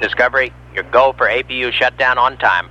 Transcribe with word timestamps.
Discovery, 0.00 0.52
your 0.74 0.84
go 0.90 1.14
for 1.16 1.26
APU 1.26 1.72
shutdown 1.72 2.18
on 2.18 2.36
time. 2.38 2.68